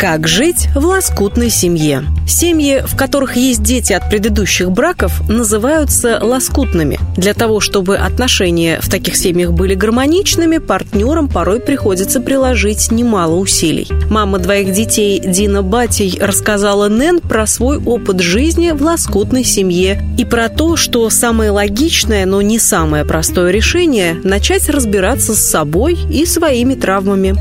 [0.00, 2.04] как жить в лоскутной семье?
[2.26, 6.98] Семьи, в которых есть дети от предыдущих браков, называются лоскутными.
[7.18, 13.88] Для того, чтобы отношения в таких семьях были гармоничными, партнерам порой приходится приложить немало усилий.
[14.08, 20.24] Мама двоих детей Дина Батей рассказала Нэн про свой опыт жизни в лоскутной семье и
[20.24, 26.24] про то, что самое логичное, но не самое простое решение– начать разбираться с собой и
[26.24, 27.36] своими травмами.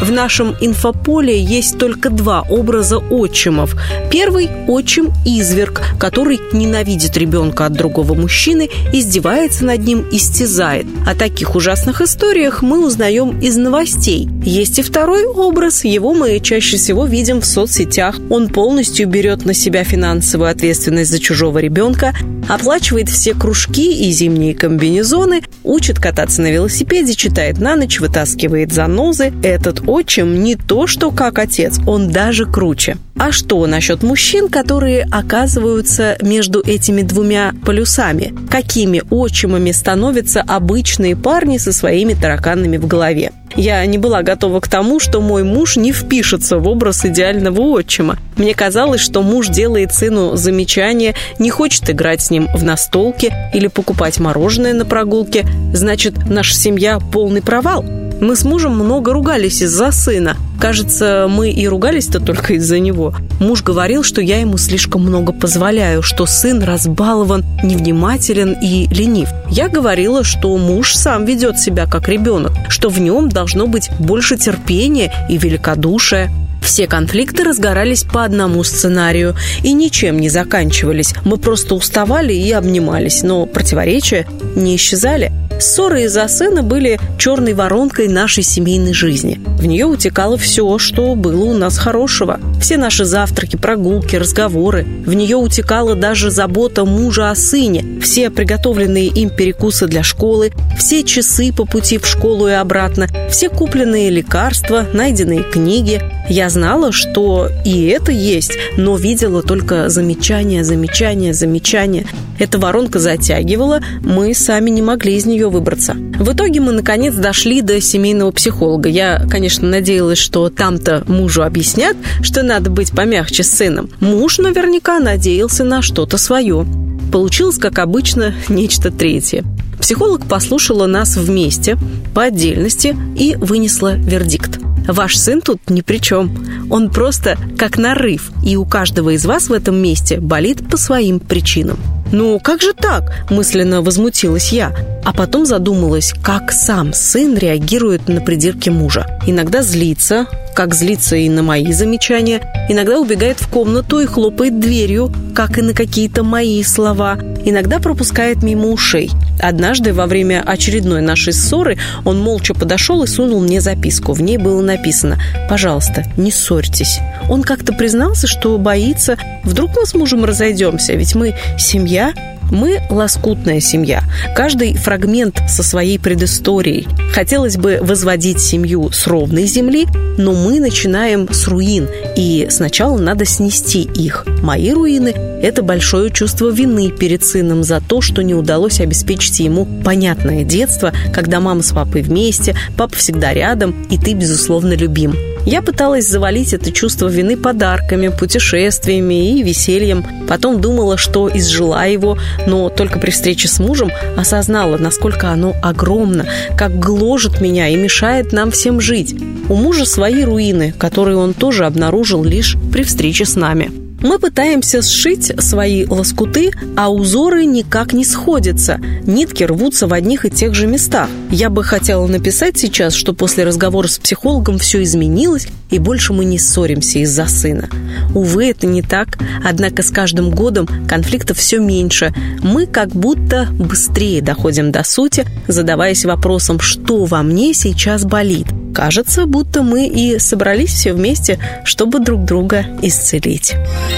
[0.00, 3.74] В нашем инфополе есть только два образа отчимов.
[4.12, 10.86] Первый– отчим-изверг, который ненавидит ребенка от другого мужчины, издевается над ним, истязает.
[11.04, 14.28] О таких ужасных историях мы узнаем из новостей.
[14.44, 18.16] Есть и второй образ, его мы чаще всего видим в соцсетях.
[18.30, 22.14] Он полностью берет на себя финансовую ответственность за чужого ребенка,
[22.48, 29.32] оплачивает все кружки и зимние комбинезоны, учит кататься на велосипеде, читает на ночь, вытаскивает занозы.
[29.42, 32.96] Этот отчим не то, что как отец, он даже круче.
[33.18, 38.32] А что насчет мужчин, которые оказываются между этими двумя полюсами?
[38.48, 43.32] Какими отчимами становятся обычные парни со своими тараканами в голове?
[43.56, 48.18] Я не была готова к тому, что мой муж не впишется в образ идеального отчима.
[48.36, 53.66] Мне казалось, что муж делает сыну замечания, не хочет играть с ним в настолке или
[53.66, 55.44] покупать мороженое на прогулке.
[55.72, 57.84] Значит, наша семья полный провал.
[58.20, 60.36] Мы с мужем много ругались из-за сына.
[60.60, 63.14] Кажется, мы и ругались-то только из-за него.
[63.38, 69.28] Муж говорил, что я ему слишком много позволяю, что сын разбалован, невнимателен и ленив.
[69.48, 74.36] Я говорила, что муж сам ведет себя как ребенок, что в нем должно быть больше
[74.36, 76.32] терпения и великодушия.
[76.60, 81.14] Все конфликты разгорались по одному сценарию и ничем не заканчивались.
[81.24, 84.26] Мы просто уставали и обнимались, но противоречия
[84.56, 85.32] не исчезали.
[85.58, 89.40] Ссоры из-за сына были черной воронкой нашей семейной жизни.
[89.58, 92.38] В нее утекало все, что было у нас хорошего.
[92.60, 94.86] Все наши завтраки, прогулки, разговоры.
[95.04, 101.02] В нее утекала даже забота мужа о сыне, все приготовленные им перекусы для школы, все
[101.02, 106.00] часы по пути в школу и обратно, все купленные лекарства, найденные книги.
[106.28, 112.06] Я знала, что и это есть, но видела только замечания, замечания, замечания.
[112.38, 115.94] Эта воронка затягивала, мы сами не могли из нее выбраться.
[115.94, 118.88] В итоге мы, наконец, дошли до семейного психолога.
[118.88, 123.88] Я, конечно, надеялась, что там-то мужу объяснят, что надо быть помягче с сыном.
[123.98, 126.66] Муж наверняка надеялся на что-то свое.
[127.10, 129.44] Получилось, как обычно, нечто третье.
[129.80, 131.78] Психолог послушала нас вместе,
[132.14, 134.58] по отдельности, и вынесла вердикт.
[134.86, 136.30] Ваш сын тут ни при чем.
[136.70, 141.20] Он просто как нарыв, и у каждого из вас в этом месте болит по своим
[141.20, 141.78] причинам.
[142.12, 144.74] «Ну, как же так?»– мысленно возмутилась я.
[145.04, 149.06] А потом задумалась, как сам сын реагирует на придирки мужа.
[149.26, 155.12] Иногда злится, как злится и на мои замечания, иногда убегает в комнату и хлопает дверью,
[155.34, 159.10] как и на какие-то мои слова, иногда пропускает мимо ушей.
[159.40, 164.12] Однажды во время очередной нашей ссоры он молча подошел и сунул мне записку.
[164.12, 166.98] В ней было написано «Пожалуйста, не ссорьтесь».
[167.28, 172.12] Он как-то признался, что боится, вдруг мы с мужем разойдемся, ведь мы семья,
[172.50, 174.02] мы лоскутная семья.
[174.34, 176.86] Каждый фрагмент со своей предысторией.
[177.12, 179.86] Хотелось бы возводить семью с ровной земли,
[180.18, 184.26] но мы начинаем с руин, и сначала надо снести их.
[184.42, 185.08] Мои руины–
[185.42, 190.92] это большое чувство вины перед сыном за то, что не удалось обеспечить ему понятное детство,
[191.12, 195.14] когда мама с папой вместе, папа всегда рядом, и ты, безусловно, любим.
[195.48, 200.04] Я пыталась завалить это чувство вины подарками, путешествиями и весельем.
[200.28, 206.26] Потом думала, что изжила его, но только при встрече с мужем осознала, насколько оно огромно,
[206.54, 209.16] как гложет меня и мешает нам всем жить.
[209.48, 213.87] У мужа свои руины, которые он тоже обнаружил лишь при встрече с нами.
[214.00, 218.80] Мы пытаемся сшить свои лоскуты, а узоры никак не сходятся.
[219.04, 221.08] Нитки рвутся в одних и тех же местах.
[221.30, 226.24] Я бы хотела написать сейчас, что после разговора с психологом все изменилось, и больше мы
[226.24, 227.68] не ссоримся из-за сына.
[228.14, 229.18] Увы, это не так.
[229.44, 232.14] Однако с каждым годом конфликтов все меньше.
[232.40, 238.46] Мы как будто быстрее доходим до сути, задаваясь вопросом, что во мне сейчас болит.
[238.74, 243.54] Кажется, будто мы и собрались все вместе, чтобы друг друга исцелить.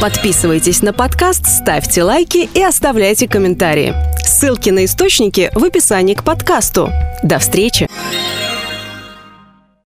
[0.00, 3.94] Подписывайтесь на подкаст, ставьте лайки и оставляйте комментарии.
[4.24, 6.90] Ссылки на источники в описании к подкасту.
[7.22, 7.88] До встречи!